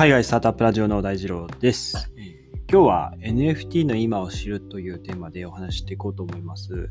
[0.00, 2.10] 海外スタートアップラジオの大二郎です。
[2.72, 6.88] 今日は NFT の今を知るというテーマでお話していこうと思います。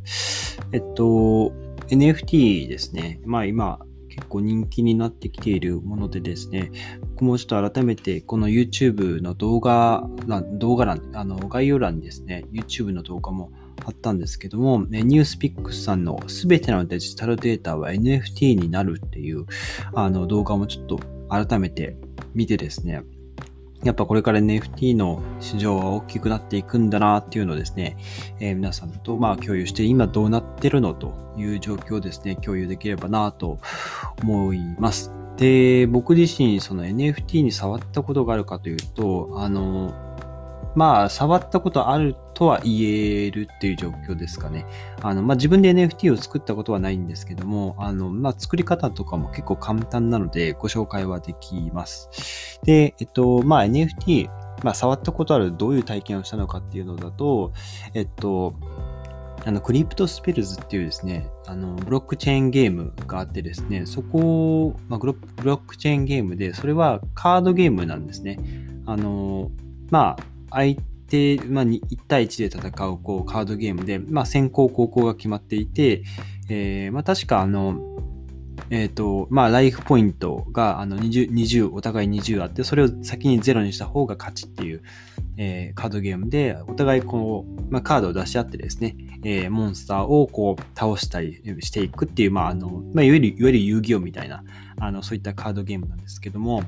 [0.72, 1.52] えっと、
[1.88, 3.20] NFT ですね。
[3.26, 6.72] まあ今、結構人気になってきているものでですね、
[7.02, 13.52] 僕もちょっと改めてこの YouTube の動画欄、動画欄、あの概要欄にですね、YouTube の動画も
[13.84, 19.48] 貼ったんですけども、ニュースピックスさんのすべてのデジタルデータは NFT になるっていう
[19.96, 21.96] あの動画もちょっと改めて
[22.40, 23.04] 見てですね、
[23.84, 27.98] やっぱこれから NFT の市場は大きくなっていくんだなっていうのをですね、
[28.40, 33.60] えー、皆さんとまあ共有して今どうなってるのという状況をですね、共有できればなと
[34.22, 35.12] 思います。
[35.36, 39.94] で、僕自身その NFT に触ったことがあるかというと、あの、
[40.76, 44.66] まあ、触ったことあるとは言えるっていう状況ですかね。
[45.02, 52.62] あの、まあ、自分で NFT を作ったことはないんですけども、あの、まあ、作り方とかも結構簡単なのでご紹介はできます。
[52.64, 54.30] で、えっと、まあ、NFT、
[54.64, 57.52] まあ、触ったことあるどういう体験をしたのかっていうのだと、
[57.94, 58.56] えっと、
[59.46, 65.14] あの、クリプトスペルズっていうですね、あの、ブロックチェーンゲームがあってですね、そこ、まあ、ブロ
[65.56, 68.40] ックチェーンゲームで、それはカードゲームなんですね。
[68.86, 69.52] あの、
[69.90, 70.78] まあ、相
[71.10, 76.04] 手、まあ、1対1で戦うこうカードゲームで、まあ、先行後攻が決まっていて、
[76.50, 77.76] えー、まあ、確かあの、
[78.70, 84.84] え、ー、と、まあ、ライフポイントがあの 20, 20、お互い20あって、それを先に0にした方が勝ちっていう、
[85.38, 94.44] えー、カードゲームで、お互いこう、まあ、カードを出し合ってですね、えー、モンスターをこう倒したりしていくっていう、まあ、あの、まあ、いわゆる、いわゆる遊戯王みたいな、
[94.80, 96.64] あの、そういったカードゲームなんですけども、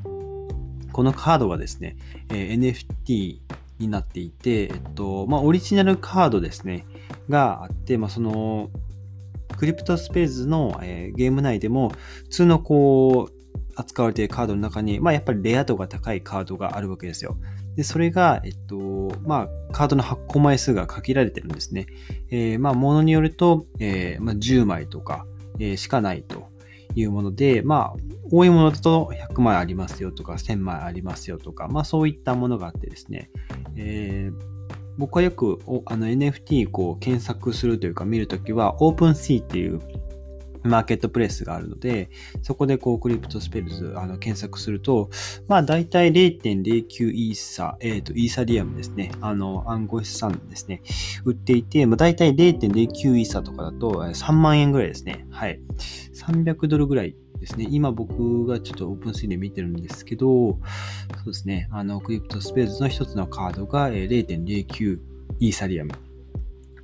[0.92, 1.98] このカードはですね、
[2.30, 3.40] えー、NFT
[3.82, 6.86] になっていて、えっと、まあ、オリジナルカードですね、
[7.30, 8.70] があって、まあ、その、
[9.58, 11.90] クリプトスペースの、えー、ゲーム内でも、
[12.24, 13.42] 普通のこう、
[13.76, 17.38] 扱われているカードの中に、まあ、やっぱりレア度が高いカードがあるわけですよ。
[17.76, 18.76] で、それが、えっと、
[19.26, 21.88] まあ、カードの発行枚数が限られてるんですね。
[22.30, 25.26] えー、まあ、ものによると、えー、まあ、10枚とか、
[25.60, 26.50] えー、しかないと
[26.96, 33.30] いうもので、まあ、多いものだと100枚ありますよとか、1000枚ありますよとか、まあそういったものがあってですね、
[33.76, 34.52] えー、
[34.98, 39.80] 僕はよくあの NFT こう検索するというか見るときは OpenSea っていう
[40.64, 42.10] マーケットプレイスがあるので、
[42.42, 45.10] そこでこうクリプトスペルズあの検索すると、
[45.48, 49.12] まあ大体0.09イーサ、えっ、ー、と、イーサリアムですね。
[49.22, 50.82] あの、暗号資産ですね。
[51.26, 55.26] 売っていて、まあ大体0.09イーサとかだと3万円ぐらいですね。
[55.32, 55.60] はい。
[56.14, 57.68] 300ドルぐらいですね。
[57.70, 60.58] 今僕がちょっとオープンスイで見てるんですけど、そ
[61.24, 61.68] うですね。
[61.72, 65.00] あの、クリプトスペースの一つのカードが0.09
[65.40, 65.92] イーサリアム。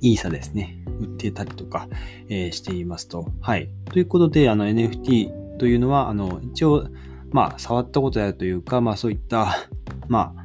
[0.00, 0.82] イーサですね。
[1.00, 1.88] 売ってたりとか、
[2.28, 3.30] えー、していますと。
[3.40, 3.70] はい。
[3.86, 6.88] ということで、あの NFT というのは、あの、一応、
[7.30, 9.68] まあ、触ったことあるというか、まあそういった、
[10.08, 10.44] まあ、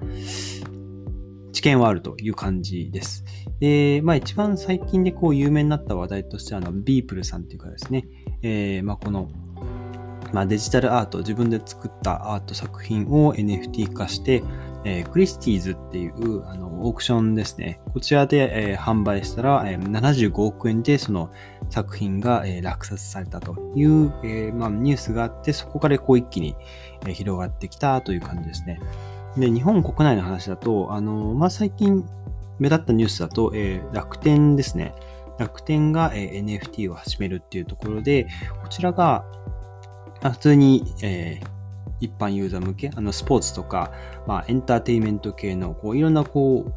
[1.54, 3.26] 知見はあるという感じです。
[3.60, 8.08] で、まあ一番最近でこう有名になった話題としては、あの、ビープルさんっていうかですね、
[8.44, 9.30] えー、まあこの
[10.34, 14.44] まあ、デジタルアート、自分で作ったアート作品を NFT 化して、
[14.84, 17.80] えー、クリスティーズっていうあのオークションですね。
[17.94, 21.32] こちらで、えー、販売したら、えー、75億円でその
[21.70, 26.56] 作品が、えー、落札されたという、えーまあ、ニュースがあって、そこからこう一気に、
[27.06, 28.80] えー、広がってきたという感じですね。
[29.38, 32.04] で、日本国内の話だと、あのまあ、最近
[32.60, 34.94] 目立ったニュースだと、えー、楽天ですね。
[35.40, 38.28] 楽天が、NFT を始めるっていうところで、
[38.62, 39.26] こちらが、
[40.32, 41.48] 普通に、えー、
[42.00, 43.92] 一般ユーザー向け、あのスポーツとか、
[44.28, 46.74] まあ、エンターテインメント系のこういろんなこう、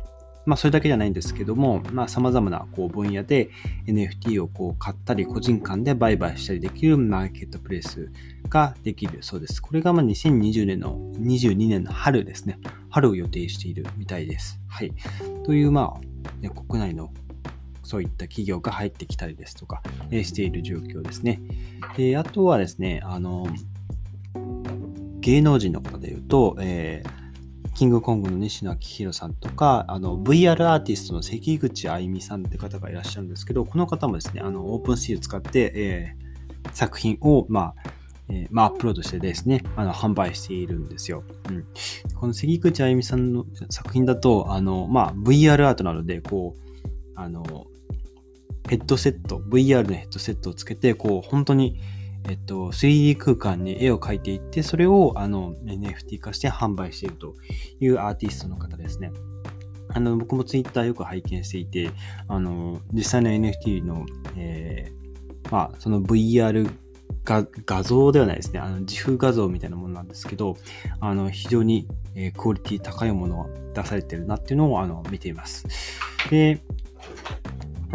[0.47, 3.51] まあ、それだけじゃないんですけども、まあ、様々なこう分野で
[3.87, 8.11] NFT をこう買ったり、個人間で売買したりできるマーケットプレイス
[8.49, 9.61] ができるそうです。
[9.61, 12.59] これがまあ2020年の、22年の春ですね。
[12.91, 14.61] 春を予定しているみたいです。
[14.69, 14.93] はい。
[15.45, 17.11] という、まあ、国内の
[17.87, 19.81] そういった企業が入ってきたりですとか、
[20.11, 21.41] えしている状況ですね。
[21.97, 23.47] で、あとはですね、あの、
[25.21, 37.91] 芸能人の方で言うと、えー、キングコングの西野昭弘さんとか、あの、VR アーティストの関口あゆみさんって方がいらっしゃるんですけど、この方もですね、あの、オープンシール使って、えー、作品を、まあ、
[38.29, 41.23] えー、まあ、アップロードしてですね、あの、販売しているんですよ。
[41.49, 41.65] うん。
[42.17, 46.67] この関口あゆみさんの作品だと、あの、まあ、VR アートなので、こう、
[47.15, 47.67] あの、
[48.69, 51.81] ヘッドセット、VR のヘッドセットをつけて、こう、本当に、
[52.29, 57.35] えっと、3D 空間に絵を描いていって、それをあの NFT 化して販売していると
[57.81, 59.13] いうアーティストの方ですね。
[59.91, 61.91] あの、僕も Twitter よく拝見していて、
[62.27, 64.05] あの、実際の NFT の、
[64.37, 66.69] えー、まあ、その VR
[67.25, 68.61] 画像ではないですね。
[68.61, 70.57] あの自負画像みたいなものなんですけど、
[71.01, 75.67] あの非常に、えクオリティ高いものが出されてるなっていうのをあの見ています。
[76.31, 76.63] で、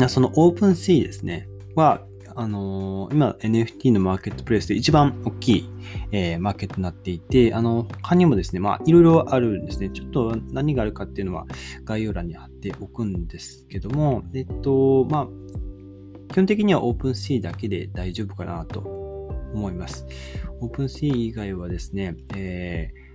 [0.09, 2.01] その OpenSea ですね、は、
[2.35, 5.69] あのー、今 NFT のマーケットプレイスで一番大きい、
[6.11, 9.89] えー、マーケットになっていて、あの、他にもですね、まあ、いろいろあるんですね。
[9.89, 11.45] ちょっと何があるかっていうのは
[11.83, 15.27] 概要欄に貼っておくんですけども、えっと、まあ、
[16.31, 18.79] 基本的には OpenSea だけで大丈夫かなと
[19.53, 20.05] 思います。
[20.61, 23.10] OpenSea 以外はですね、えー、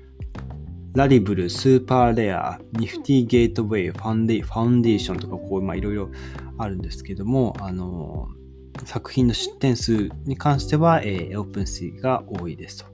[0.96, 6.08] ラリブル、スーパーレア、ニフティゲートウェイ、ファンデーションとか、こう、まあ、いろいろ
[6.56, 8.28] あるんですけども、あの
[8.86, 12.86] 作品の出展数に関しては、えー、オープンシーが多いですと。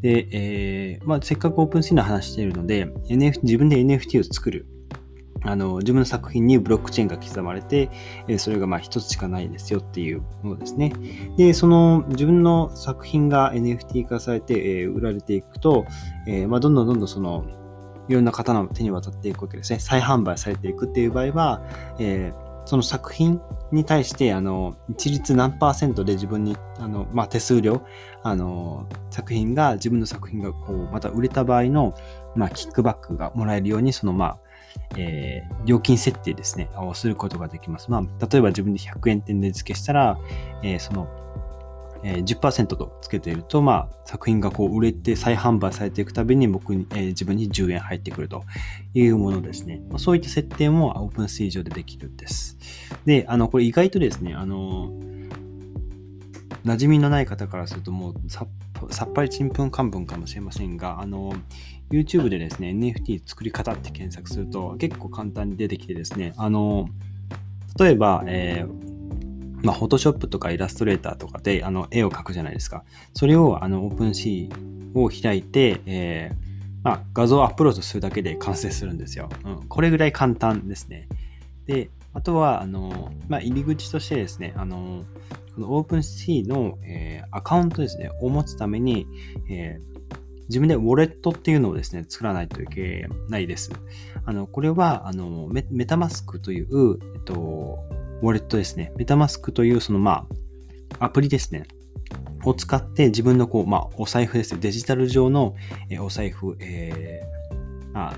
[0.00, 4.66] で、えーまあ、せっかくオープンシーの話しているので、NF、自分で NFT を作る。
[5.44, 7.90] あの、自分の作品にブロックチェーンが刻まれて、
[8.28, 10.92] え、それがまあ一つしかないですよっていうものですね。
[11.36, 15.84] で、その自分の作品が NFT 化されて、え、売られていくと、
[16.26, 17.44] え、まあ、どんどんどんどんその、
[18.08, 19.78] いろんな方の手に渡っていくわけですね。
[19.78, 21.62] 再販売されていくっていう場合は、
[21.98, 23.40] えー、その作品
[23.70, 27.82] に対して、あの、一律何パーセントで自分に、あの、まあ、手数料、
[28.22, 31.94] あの、作品が、自分の作品が、こう、また売れた場合の、
[32.36, 34.38] まあ、キックバックがもらえるように、その、まあ、
[34.96, 37.90] えー、料金設定ですね、をすることができます。
[37.90, 40.18] まあ、例えば自分で100円点で付けしたら、
[40.62, 41.08] えー、その、
[42.04, 48.44] えー、10%とつけていると、まあ、作品がこう売れて再販売されていくたびに僕に、えー、自分に10円入ってくると
[48.94, 49.82] いうものですね。
[49.88, 52.58] まあ、そういった設定も OpenSea 上でできるんです。
[53.04, 54.90] で、あの、これ意外とですね、あの、
[56.64, 58.46] 馴染みのない方からするともうさ
[59.04, 61.34] っぱりちんぷんかんぷんかもしれませんが、あの、
[61.90, 66.88] YouTube でですね、NFT 作り方って検索すると結構簡単に出てきてですね、あの、
[67.78, 68.92] 例えば、えー
[69.62, 72.84] まあ、フォトショップとかイラストレーターとかであの絵を描くじゃないですか。
[73.14, 74.50] それをあの OpenC
[74.94, 76.36] を開いて、えー
[76.82, 79.28] まあ、画像をアップロードするだけで完成するんですよ。
[79.44, 81.06] うん、これぐらい簡単ですね。
[81.66, 85.04] で、あとは、あの、まあ、入り口としてですね、あの、
[85.54, 89.06] この OpenC の、えー、アカウントですね、を持つために、
[89.50, 89.92] えー
[90.48, 93.70] 自分でウォレットっていうのをですね、作らないといけないです。
[94.26, 97.78] あの、これは、あの、メメタマスクという、えっと、
[98.20, 98.92] ウォレットですね。
[98.96, 100.26] メタマスクというそのま
[100.98, 101.64] あ、アプリですね。
[102.44, 104.60] を使って自分のこう、まあ、お財布ですね。
[104.60, 105.54] デジタル上の、
[105.88, 108.16] えお財布、えー、まあ、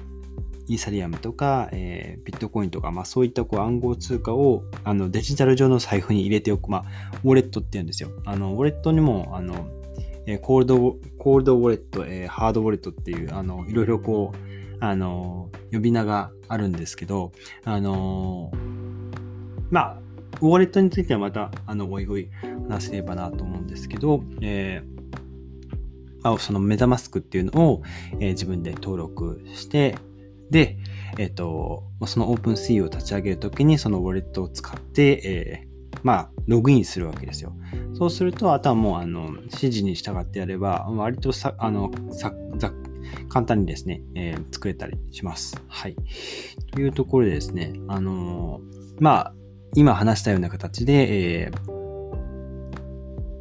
[0.68, 6.84] イーサリアムとか、えー、ビットコインとか、まあ、そういったこう暗号通貨をあのデジタル上の財布に入れておく、まあ、
[7.24, 8.10] ウォレットって言うんですよ。
[8.24, 9.66] あのウォレットにもあの、
[10.26, 14.36] えー、コールド、コールドウォレット、えー、ハードウォレットっていう、あのいろいろこう、
[14.80, 17.32] あの呼び名があるんですけど、
[17.64, 18.50] あの
[19.70, 19.98] まあ、
[20.40, 22.28] ウォレットについてはまた、あの、おいおい
[22.68, 27.82] 話せればなと思うんですけど、えー、そのメタマスクっていうのを、
[28.14, 29.96] えー、自分で登録して、
[30.50, 30.78] で、
[31.18, 37.54] えっ、ー、と、その OpenSea を立ち上げるときにそのウォレットを使って、えー、まあ、ログインするわけですよ。
[37.94, 42.72] そうすると、あとはもう、あの、指示に従ってやれば、割とさ、あの、さ、ざ
[43.28, 45.60] 簡単にですね、えー、作れたりします。
[45.68, 45.96] はい。
[46.72, 49.34] というところでですね、あのー、まあ、
[49.74, 51.72] 今話したような形で、えー、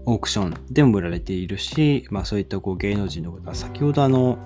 [0.06, 4.38] オークションでも売られているし、まあそういったこう芸能人の方、先ほどあの、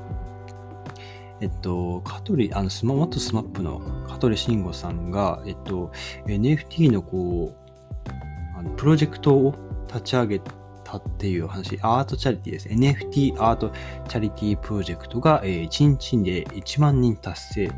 [1.42, 5.92] えっと、香取、あの、スマ、元スマップの香取慎吾さんが、えっと、
[6.26, 8.10] NFT のこう、
[8.58, 9.56] あのプロジェクトを
[9.88, 10.42] 立ち上げ
[10.84, 12.70] たっていう話、アートチャリティです。
[12.70, 13.72] NFT アート
[14.08, 17.72] チャリティプロジェクトが、えー、1日で1万人達成っ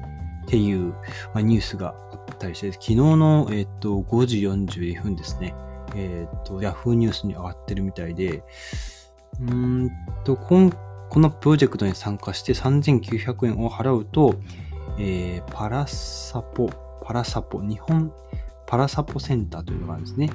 [0.48, 0.94] ていう、
[1.34, 5.54] まあ、ニュースがあったりして、昨日の、えっ、と、5時42分ですね。
[5.96, 8.44] えっ、と、Yahoo ニュースに上がってるみたいで、
[9.42, 9.92] うん
[10.24, 10.72] と、今
[11.10, 14.36] このプロジェクトに参加して3900円を払うと、
[15.00, 16.70] えー、パラサポ、
[17.04, 18.14] パラサポ、日本
[18.68, 20.30] パラサポセンターというのがあるんですね。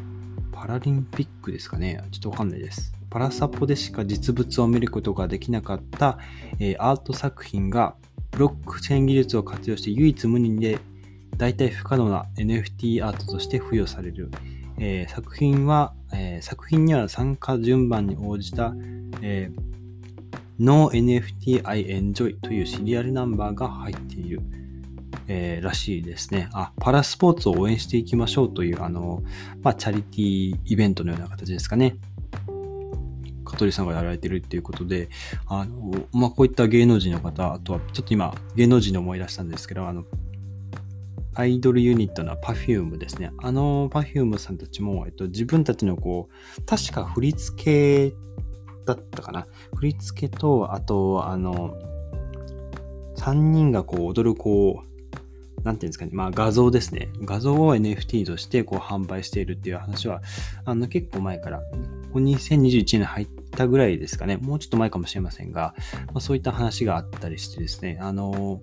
[0.50, 2.02] パラリンピックですかね。
[2.11, 2.93] ちょっとわかんないです。
[3.09, 6.19] パラサポでしか実物を見ることができなかった、
[6.59, 7.95] えー、アート作品が
[8.33, 10.81] ブロックチェーン技術を活用して唯一無二で
[11.37, 14.33] 大体不可能な NFT アートとして付与される。
[14.78, 18.75] えー、作品は、えー、作品には参加順番に応じた、
[19.23, 19.75] えー、
[20.59, 24.41] No NFT I Enjoy というシリアルナンバーが入っている、
[25.27, 26.49] えー、らしいですね。
[26.53, 29.23] あ、パラスポーツを応援していきましょうという、あの、
[29.63, 31.97] まあ、チャリティーイベントのような形ですかね。
[33.45, 35.09] 香取さんがやられてるっていうことで、
[35.47, 40.05] あの、まあ、こういった芸能人の方、あとは、ちょっと今、芸能人で思い出したんですけど、あの、
[41.37, 43.33] アイドルユニットの Perfume ですね。
[43.43, 48.17] あの Perfume さんたちも、えっと、自分たちのこう、確か振り付け
[48.85, 49.47] だったかな。
[49.76, 51.76] 振り付けと、あと、あの、
[53.17, 57.09] 3人がこう踊るこう、なんていうんですかね、まあ画像ですね。
[57.23, 60.21] 画像を NFT としてこう販売しているっていう話は、
[60.64, 61.62] あの結構前から、
[62.12, 65.75] 2021年入ったぐらいですかね、もうちょっと前かもしれませんが、
[66.09, 68.61] まあ、そういった話があったりしてですね、あの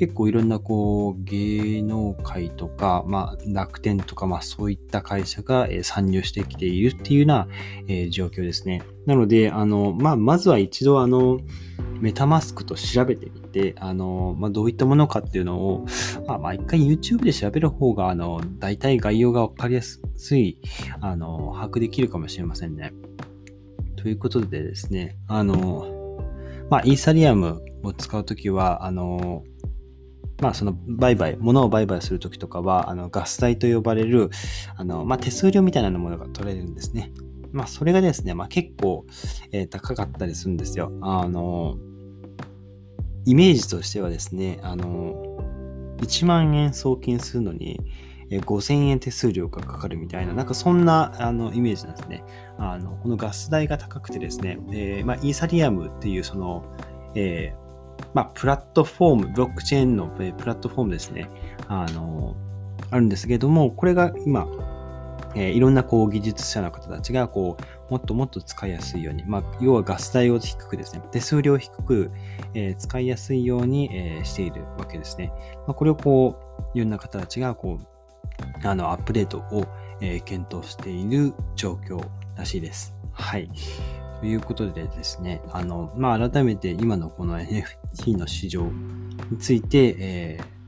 [0.00, 7.48] 結構いろんなこう芸能界とか、まあ、楽天とか、まあ、そういった会社が、参入してきているっていうような、
[7.86, 8.80] え、状況ですね。
[9.04, 11.38] なので、あの、まあ、まずは一度、あの、
[12.00, 15.86] メタマスクと調べてみて、あの、まあ、どういったものかっていうのを、
[16.26, 20.00] まあ、まあ、一回 YouTube で調べる方が、あの、大体概要がわかりやす
[20.34, 20.56] い、
[21.02, 22.94] あの、把握できるかもしれませんね。
[23.96, 26.16] ということでですね、あの、
[26.70, 29.44] まあ、イーサリアムを使うときは、あの、
[30.40, 34.30] まあ、その売買、物を売買するときとかは、あのガス代と呼ばれる、
[34.76, 37.12] あの、まあ、手数料みたいなものが取れるんですね。
[37.52, 39.04] まあ、それがですね、まあ、結構、
[39.52, 40.92] えー、高かったりするんですよ。
[41.02, 41.76] あの、
[43.26, 45.38] イメージとしてはですね、あの、
[45.98, 47.80] 1万円送金するのに、
[48.30, 52.22] 5000円手数料がかかるみたいな、なんかそんなあのイメージなんですね。
[52.58, 56.64] あのこのガス代が高くてですね、えーまあ、イーサリアムっていうその、
[57.16, 57.69] えー
[58.14, 61.28] まあ、プラットフォーム、ブロックチェーンのプラットフォームですね、
[61.68, 62.34] あの、
[62.90, 64.46] あるんですけども、これが今、
[65.34, 67.56] えー、いろんなこう技術者の方たちがこ
[67.88, 72.10] うもっともっと使いやすいように、まあ、要はガス代を低くですね、手数料低く、
[72.54, 75.32] えー、使いやすいように、えー、しているわけですね。
[75.66, 76.36] まあ、これをこ
[76.74, 79.66] う、いろんな方たちがこう、あの、アップデートを、
[80.00, 82.00] え、検討している状況
[82.36, 82.96] らしいです。
[83.12, 83.50] はい。
[84.20, 87.64] ということでですね、あの、まあ、改めて今のこの NFT
[88.16, 88.64] の市場
[89.30, 90.60] について、えー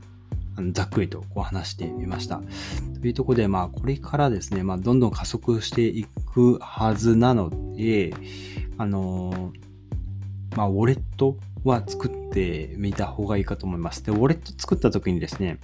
[0.71, 2.41] ざっくりとこう話してみました。
[3.01, 8.13] というところで、まあ、これからですね、まあ、どんどん加速していくはずなので、
[8.77, 9.51] あの
[10.55, 14.03] まあ、ウォレットは作ってみた方がいいかと思います。
[14.05, 15.59] で、ウォレット作った時にですね、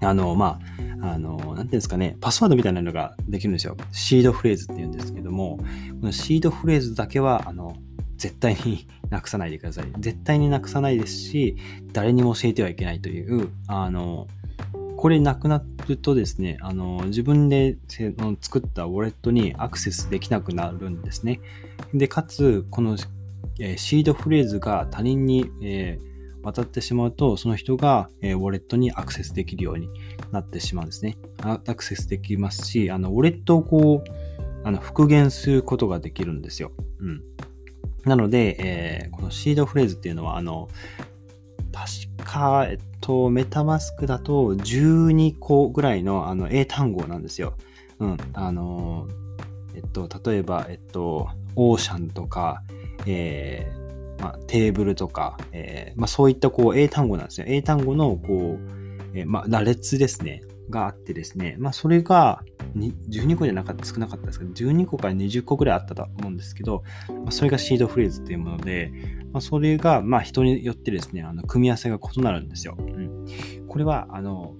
[0.00, 0.58] あの、ま
[1.02, 3.76] あ、あの、なんていうんですかね、パスワードみたいなのができるんですよ。
[3.92, 5.58] シードフレーズって言うんですけども、
[6.00, 7.76] このシードフレーズだけは、あの、
[8.20, 9.86] 絶対に なくさないでください。
[9.98, 11.56] 絶対になくさないですし、
[11.92, 14.28] 誰にも教えてはいけないという、あの、
[14.96, 17.78] これなくなるとですね、あの、自分で
[18.40, 21.40] 作ったウォレットにアクセスできなくなるんですね。
[21.94, 22.98] で、かつ、この、
[23.58, 26.10] えー、シードフレーズが他人に、えー
[26.42, 29.90] 渡ってしまうと、その人が、えー、ウォレットにアクセスできるように
[30.32, 31.18] なってしまうんですね。
[31.42, 34.10] アクセスできますし、あの、ウォレットをこう、
[34.64, 36.72] あの、復元することができるんですよ。
[37.00, 37.22] うん。
[38.04, 40.68] なので、えー、このシードフレーズっていうのは、あの、
[41.72, 47.54] 確か、えっと、メタマスクだと12個ぐらいのあの英単語なんですよ。
[47.98, 48.16] うん。
[48.32, 49.06] あの、
[49.74, 52.62] えっと、例えば、えっと、オーシャンとか、
[53.06, 57.46] えー、まあ、テーブルとか、えー、まあ、そういったこう英単語なんですよ。
[57.48, 60.42] 英単語のこう、えー、まあ、羅列ですね。
[60.70, 61.56] があってですね。
[61.58, 62.42] まあ、それが、
[62.74, 68.92] 12個じゃなかった少なかったですけど、12個から20個ぐらいあったと思うんですけど、まあ、それがシードフレーズっていうもので、
[69.32, 72.76] まあ、それが、ま、人によってですね、あの組み合わせが異なるんですよ。
[72.78, 73.26] うん、
[73.68, 74.54] これは、あの、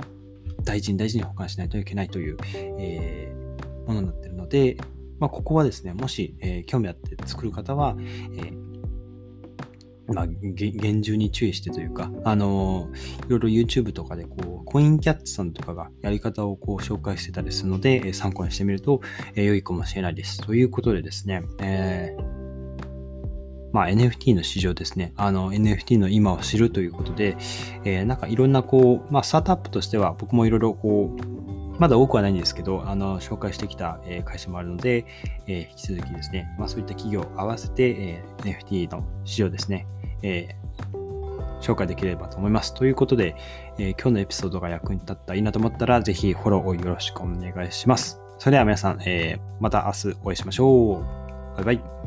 [0.65, 4.77] 大事に大事に保管しないといけないという、えー、ものになっているので、
[5.19, 8.60] まあ、ここはですね、もし、えー、興味あって作る方は、えー
[10.13, 19.01] まあ、厳重に注意してというか、あのー、いろいろ YouTube とかでこう、コインキャッツさんとかがやり方をこう紹介してたりするので、え、参考にしてみると、
[19.35, 20.41] えー、良いかもしれないです。
[20.41, 22.41] ということでですね、えー、
[23.73, 25.13] まあ、NFT の市場ですね。
[25.17, 27.37] あの、NFT の今を知るということで、
[27.85, 31.41] えー、なんかいろんなこう、まあ、スタートアップとしては僕もいろいろこう、
[31.81, 35.07] まだ多くはないんですけど、あの、紹介してきた、会社もあるので、
[35.47, 39.87] え引き続きですね、まあ、そういった企業を合わせて、え NFT の市場ですね、
[40.23, 42.75] えー、紹介できればと思います。
[42.75, 43.37] ということで、
[43.79, 48.21] えー、今日のエピソードが役に立ったらいいなと思ったら、ぜひフォローをよろしくお願いします。
[48.39, 51.63] それでは皆さん、えー、また明日お会いしましょう。
[51.63, 52.00] バイバイ。